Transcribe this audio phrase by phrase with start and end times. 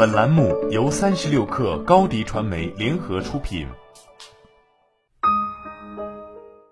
[0.00, 3.68] 本栏目由三十六氪高低传媒联合出品。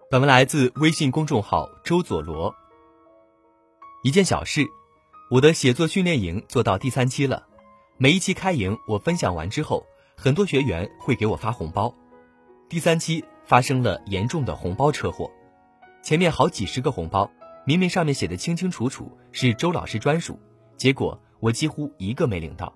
[0.08, 2.54] 本文来自微信公众号周佐罗。
[4.02, 4.66] 一件小事，
[5.30, 7.46] 我的写作训练营做到第三期了。
[7.98, 9.84] 每一期开营，我分享完之后，
[10.16, 11.94] 很多学员会给我发红包。
[12.70, 15.30] 第三期发生了严重的红包车祸，
[16.02, 17.30] 前面好几十个红包，
[17.66, 20.40] 明明上面写的清清楚楚是周老师专属，
[20.78, 22.72] 结果我几乎一个没领到。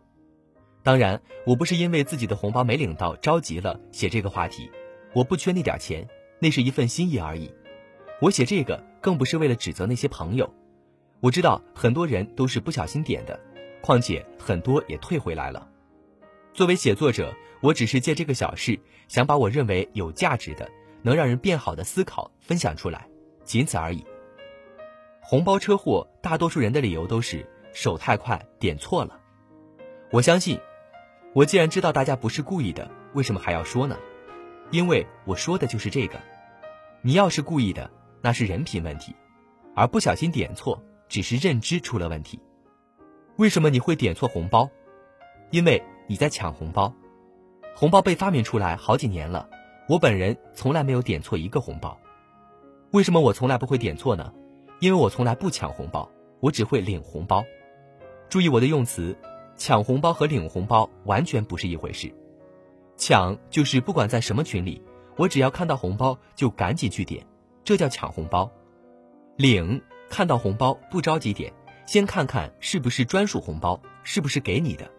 [0.85, 4.69] 当然，我不是因为自己的红包没领到着急了写这个话题，
[5.13, 6.05] 我不缺那点钱，
[6.41, 7.49] 那是一份心意而已。
[8.21, 10.53] 我写这个更不是为了指责那些朋友，
[11.21, 13.39] 我知道很多人都是不小心点的，
[13.81, 15.69] 况且很多也退回来了。
[16.53, 18.77] 作为写作者，我只是借这个小事，
[19.07, 20.69] 想把我认为有价值的、
[21.03, 23.07] 能让人变好的思考分享出来，
[23.45, 24.05] 仅此而已。
[25.21, 29.17] 红包车祸，大多数人的理由都是手太快点错了。
[30.11, 30.59] 我相信。
[31.35, 33.97] 我既然知道大家不是故意的，为什么还要说呢？
[34.71, 36.21] 因为我说的就是这个。
[37.01, 39.13] 你要是故意的，那是人品问题；
[39.75, 42.39] 而不小心点错，只是认知出了问题。
[43.37, 44.69] 为什么你会点错红包？
[45.51, 46.95] 因为你在抢红包。
[47.75, 49.49] 红包被发明出来好几年了，
[49.89, 51.99] 我本人从来没有点错一个红包。
[52.91, 54.31] 为什么我从来不会点错呢？
[54.81, 56.07] 因为我从来不抢红包，
[56.41, 57.43] 我只会领红包。
[58.29, 59.17] 注意我的用词。
[59.65, 62.13] 抢红包和领红包完全不是一回事，
[62.97, 64.83] 抢就是不管在什么群里，
[65.17, 67.25] 我只要看到红包就赶紧去点，
[67.63, 68.51] 这叫抢红包；
[69.37, 71.53] 领看到红包不着急点，
[71.87, 74.91] 先看看是不是专属红包，是不是给你的，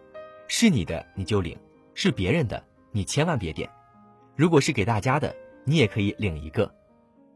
[0.48, 1.54] 是你的你就领，
[1.92, 3.68] 是别人的你千万别点。
[4.34, 6.74] 如果是给大家的，你也可以领一个。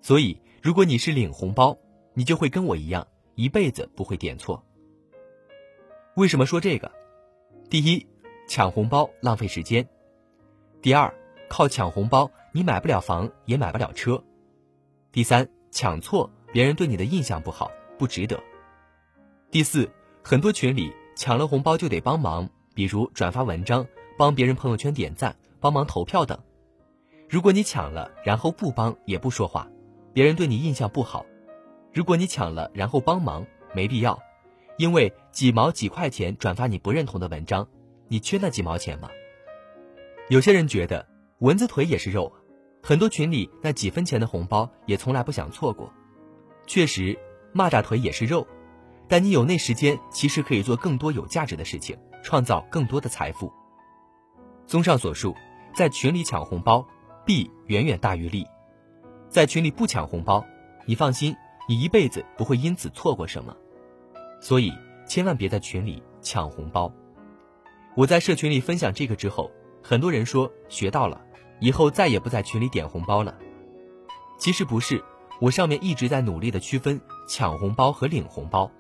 [0.01, 1.77] 所以，如果你是领红包，
[2.15, 4.65] 你就会跟我一样，一辈子不会点错。
[6.15, 6.91] 为什么说这个？
[7.71, 8.07] 第一，
[8.47, 9.85] 抢红包浪费时间；
[10.81, 11.13] 第二，
[11.51, 14.17] 靠抢红包你买不了房也买不了车；
[15.13, 18.39] 第三，抢错别人对你的印象不好，不值得；
[19.51, 19.87] 第四，
[20.25, 23.87] 很多群里抢了红包就得帮忙，比如转发文章、
[24.17, 26.39] 帮别人朋友圈点赞、帮忙投票等。
[27.29, 29.69] 如果你抢了然后不帮也不说话，
[30.15, 31.27] 别人对你印象不好；
[31.93, 34.19] 如果你抢了然后帮忙，没必要。
[34.79, 37.67] 因为几毛几块钱转发你不认同的文章，
[38.07, 39.11] 你缺那几毛钱吗？
[40.29, 41.05] 有些人觉得
[41.41, 42.33] 蚊子腿也是肉，
[42.81, 45.93] 很多群里那几分钱的红包也从来不想错过。
[46.65, 47.19] 确实，
[47.53, 48.47] 蚂蚱腿也是肉，
[49.09, 53.53] 但你有那时间，其实可以做更多有价值的事情，创造更多的财富。
[54.65, 55.35] 综上所述，
[55.75, 56.87] 在群里抢红包，
[57.27, 58.47] 弊远远大于利。
[59.29, 60.47] 在群里不抢红包，
[60.87, 61.35] 你放心，
[61.69, 63.57] 你一辈子不会因此错过什么。
[64.41, 64.73] 所以，
[65.07, 66.93] 千万别在群里抢红包。
[67.97, 69.51] 我在社群里分享这个之后，
[69.83, 71.21] 很多人说学到了，
[71.61, 73.37] 以后再也不在群里点红包了。
[74.39, 75.03] 其实不是，
[75.41, 78.71] 我上面一直在努力的区分抢红包和领红包。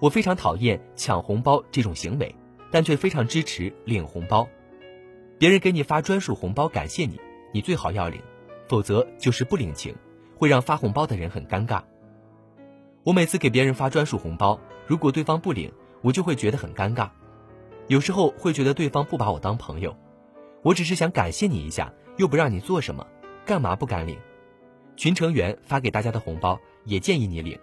[0.00, 2.34] 我非常讨厌抢红包这种行为，
[2.72, 4.48] 但却非常支持领红包。
[5.38, 7.20] 别人给你发专属红包感谢你，
[7.52, 8.20] 你最好要领，
[8.68, 9.94] 否则就是不领情，
[10.36, 11.82] 会让发红包的人很尴尬。
[13.04, 17.08] 我每次给别人发专属红包，如果对方不领，我就会觉得很尴尬。
[17.88, 19.96] 有时候会觉得对方不把我当朋友。
[20.62, 23.06] 我只是想感谢你一下，又不让你做什么，
[23.44, 24.18] 干嘛不敢领？
[24.96, 27.58] 群成员发给大家的红包也建议你领。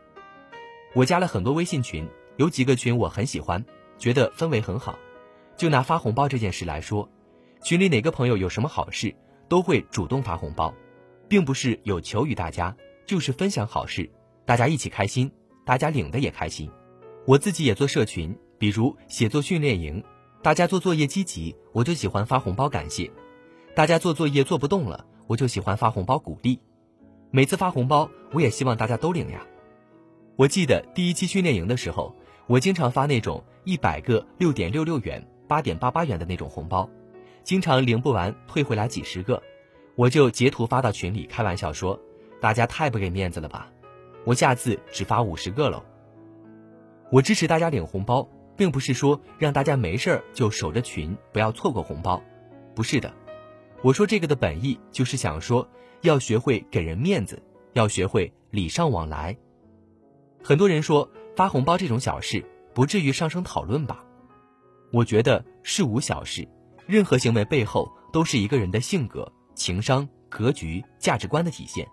[0.93, 2.07] 我加了很多微信群，
[2.37, 3.63] 有几个群我很喜欢，
[3.97, 4.97] 觉得氛围很好。
[5.55, 7.07] 就拿发红包这件事来说，
[7.63, 9.13] 群里哪个朋友有什么好事，
[9.47, 10.73] 都会主动发红包，
[11.27, 12.75] 并不是有求于大家，
[13.05, 14.09] 就是分享好事。
[14.45, 15.31] 大家一起开心，
[15.65, 16.69] 大家领的也开心。
[17.29, 20.03] 我自己也做社群，比如写作训练营，
[20.41, 23.07] 大家做作业积极，我就喜欢发红包感谢；
[23.75, 26.59] 大家做作业做不动了，我就喜欢发红包鼓励。
[27.29, 29.45] 每次发红包，我也希望大家都领呀。
[30.37, 32.15] 我记得第一期训练营的时候，
[32.47, 36.89] 我经常发那种一百个六点六六元、八点八八元的那种红包，
[37.43, 39.39] 经常领不完退回来几十个，
[39.93, 41.99] 我就截图发到群里开玩笑说
[42.41, 43.71] ：“大家太不给面子了吧。”
[44.25, 45.85] 我下次只发五十个喽。
[47.11, 52.21] 我支持大家领红包，并不是说让大家没事儿就守着群，不要错过红包，
[52.75, 53.11] 不是的。
[53.81, 55.67] 我说这个的本意就是想说，
[56.01, 57.41] 要学会给人面子，
[57.73, 59.35] 要学会礼尚往来。
[60.43, 64.03] 很多人说发红包这种小事不至于上升讨论吧？
[64.91, 66.47] 我觉得事无小事，
[66.85, 71.87] 任何行为背后都是一个人的性格、情商、格局、价值观的体现。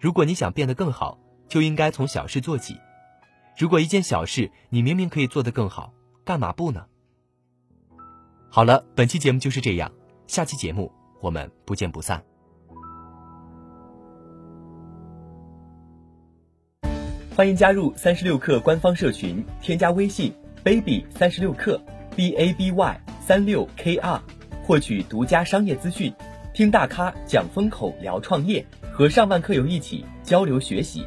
[0.00, 1.18] 如果你想变得更好，
[1.48, 2.76] 就应该从小事做起。
[3.56, 5.92] 如果一件小事你明明可以做得更好，
[6.24, 6.86] 干嘛不呢？
[8.50, 9.92] 好了，本期节目就是这样，
[10.26, 10.90] 下期节目
[11.20, 12.24] 我们不见不散。
[17.36, 20.32] 欢迎加入三十六课官方社群，添加微信
[20.64, 21.80] baby 三十六课
[22.16, 24.20] b a b y 三六 k r，
[24.64, 26.12] 获取独家商业资讯，
[26.52, 31.06] 听大咖讲风口，聊创业，和上万课友一起交流学习。